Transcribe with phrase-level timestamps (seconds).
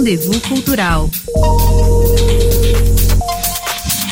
[0.00, 1.10] Rendezvous Cultural.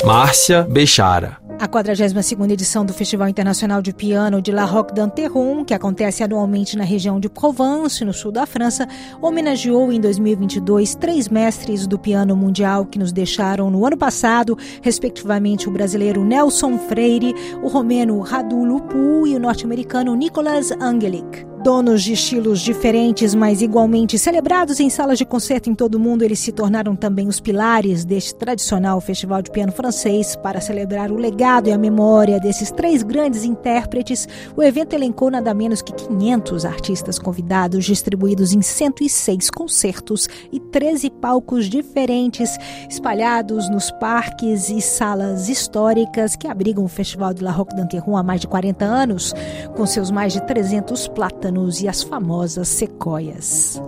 [0.04, 1.38] Márcia Bechara.
[1.58, 6.77] A 42ª edição do Festival Internacional de Piano de La Roque d'Anteron, que acontece anualmente
[6.77, 8.87] na região de Provence, no sul da França,
[9.22, 15.70] homenageou em 2022 três mestres do piano mundial que nos deixaram no ano passado, respectivamente
[15.70, 21.46] o brasileiro Nelson Freire, o romeno Radu Lupu e o norte-americano Nicolas Angelic.
[21.62, 26.23] Donos de estilos diferentes, mas igualmente celebrados em salas de concerto em todo o mundo,
[26.23, 30.37] eles se tornaram também os pilares deste tradicional festival de piano francês.
[30.37, 35.52] Para celebrar o legado e a memória desses três grandes intérpretes, o evento elencou nada
[35.52, 42.57] menos que 500 artistas convidados, distribuídos em 106 concertos e 13 palcos diferentes,
[42.88, 48.23] espalhados nos parques e salas históricas que abrigam o Festival de La Roque d'Anterron há
[48.23, 49.35] mais de 40 anos,
[49.75, 53.80] com seus mais de 300 platas plátanos e as famosas sequoias.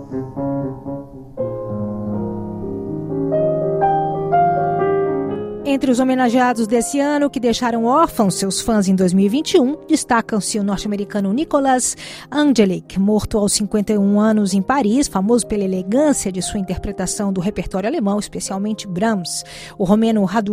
[5.71, 11.31] Entre os homenageados desse ano que deixaram órfãos seus fãs em 2021, destacam-se o norte-americano
[11.31, 11.95] Nicolas
[12.29, 17.87] Angelic, morto aos 51 anos em Paris, famoso pela elegância de sua interpretação do repertório
[17.87, 19.45] alemão, especialmente Brahms.
[19.77, 20.51] O romeno Radu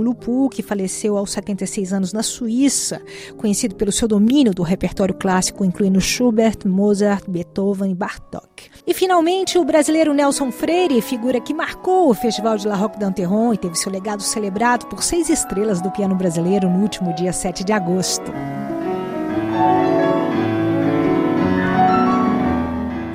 [0.52, 3.02] que faleceu aos 76 anos na Suíça,
[3.36, 8.70] conhecido pelo seu domínio do repertório clássico, incluindo Schubert, Mozart, Beethoven e Bartók.
[8.86, 13.52] E finalmente o brasileiro Nelson Freire, figura que marcou o Festival de La Roque d'Anteron
[13.52, 17.64] e teve seu legado celebrado por seis estrelas do piano brasileiro no último dia 7
[17.64, 18.30] de agosto.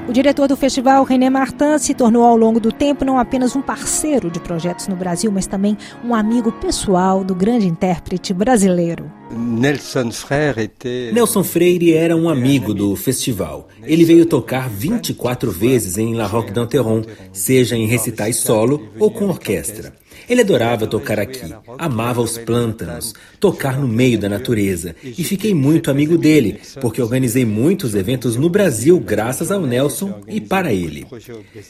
[0.08, 3.62] O diretor do festival, René Martin, se tornou ao longo do tempo não apenas um
[3.62, 9.12] parceiro de projetos no Brasil, mas também um amigo pessoal do grande intérprete brasileiro.
[9.32, 10.72] Nelson Freire,
[11.14, 13.68] Nelson Freire era um amigo do festival.
[13.84, 19.26] Ele veio tocar 24 vezes em La Roque d'Anteron, seja em recitais solo ou com
[19.26, 19.94] orquestra.
[20.30, 25.92] Ele adorava tocar aqui, amava os plântanos, tocar no meio da natureza e fiquei muito
[25.92, 31.06] amigo dele, porque organizei muitos eventos no Brasil graças ao Nelson e para ele.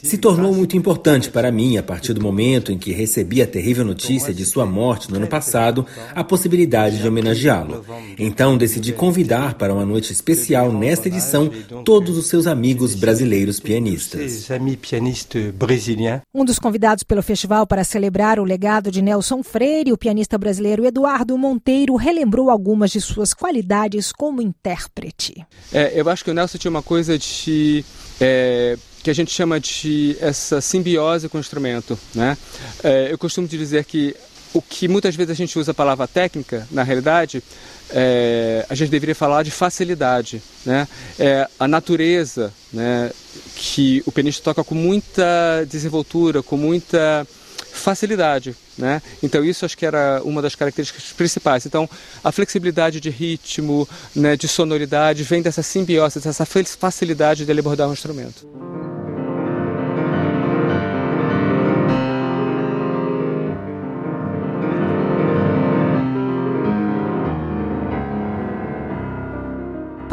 [0.02, 3.84] Se tornou muito importante para mim a partir do momento em que recebi a terrível
[3.84, 7.84] notícia de sua morte no ano passado, a possibilidade de homenageá-lo.
[8.18, 11.50] Então decidi convidar para uma noite especial nesta edição
[11.84, 14.48] todos os seus amigos brasileiros pianistas.
[16.34, 20.36] Um dos convidados pelo festival para celebrar o o legado de Nelson Freire, o pianista
[20.36, 25.44] brasileiro Eduardo Monteiro relembrou algumas de suas qualidades como intérprete.
[25.72, 27.82] É, eu acho que o Nelson tinha uma coisa de.
[28.20, 31.98] É, que a gente chama de essa simbiose com o instrumento.
[32.14, 32.36] Né?
[32.82, 34.14] É, eu costumo dizer que
[34.52, 37.42] o que muitas vezes a gente usa a palavra técnica, na realidade,
[37.90, 40.42] é, a gente deveria falar de facilidade.
[40.64, 40.86] Né?
[41.18, 43.10] É, a natureza, né,
[43.56, 47.26] que o pianista toca com muita desenvoltura, com muita
[47.74, 49.02] facilidade, né?
[49.22, 51.66] Então isso acho que era uma das características principais.
[51.66, 51.88] Então
[52.22, 57.88] a flexibilidade de ritmo, né, de sonoridade vem dessa simbiose, dessa facilidade de ele abordar
[57.88, 58.73] um instrumento.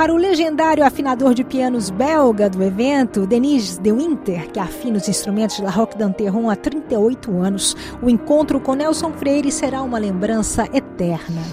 [0.02, 5.08] Para o legendário afinador de pianos belga do evento, Denis de Winter, que afina os
[5.08, 10.00] instrumentos de La Roque d'Anteron há 38 anos, o encontro com Nelson Freire será uma
[10.00, 11.44] lembrança eterna.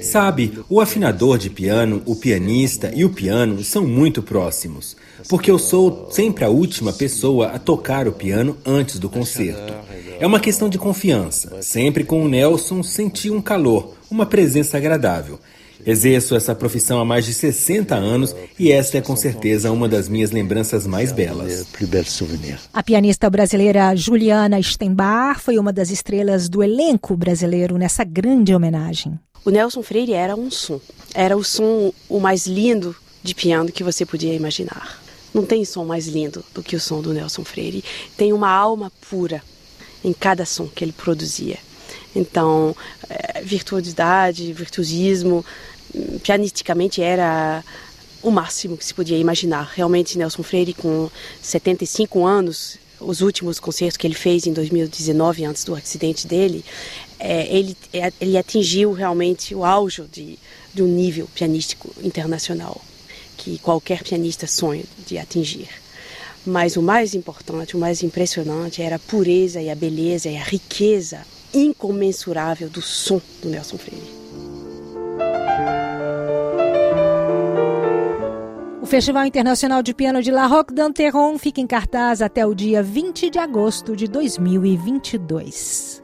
[0.00, 4.96] Sabe, o afinador de piano, o pianista e o piano são muito próximos,
[5.28, 9.72] porque eu sou sempre a última pessoa a tocar o piano antes do concerto.
[10.18, 11.62] É uma questão de confiança.
[11.62, 15.38] Sempre com o Nelson senti um calor, uma presença agradável.
[15.84, 20.08] Exerço essa profissão há mais de 60 anos e esta é com certeza uma das
[20.08, 21.66] minhas lembranças mais belas.
[22.72, 29.18] A pianista brasileira Juliana Stenbar foi uma das estrelas do elenco brasileiro nessa grande homenagem.
[29.44, 30.80] O Nelson Freire era um som.
[31.14, 35.02] Era o som o mais lindo de piano que você podia imaginar.
[35.32, 37.84] Não tem som mais lindo do que o som do Nelson Freire.
[38.16, 39.42] Tem uma alma pura
[40.04, 41.58] em cada som que ele produzia.
[42.14, 42.76] Então,
[43.08, 45.44] é, virtuosidade, virtuosismo,
[46.22, 47.64] pianisticamente era
[48.22, 49.72] o máximo que se podia imaginar.
[49.74, 55.64] Realmente, Nelson Freire, com 75 anos, os últimos concertos que ele fez em 2019, antes
[55.64, 56.64] do acidente dele,
[57.18, 60.38] é, ele, é, ele atingiu realmente o auge de,
[60.72, 62.80] de um nível pianístico internacional
[63.42, 65.68] que qualquer pianista sonha de atingir.
[66.46, 70.44] Mas o mais importante, o mais impressionante era a pureza e a beleza e a
[70.44, 71.20] riqueza
[71.52, 74.22] incomensurável do som do Nelson Freire.
[78.92, 83.30] Festival Internacional de Piano de La Roque d'Anteron fica em cartaz até o dia 20
[83.30, 86.01] de agosto de 2022.